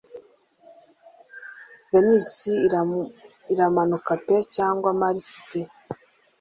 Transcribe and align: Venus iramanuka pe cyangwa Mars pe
Venus 1.89 2.31
iramanuka 3.53 4.13
pe 4.25 4.35
cyangwa 4.55 4.89
Mars 4.99 5.25
pe 5.49 5.61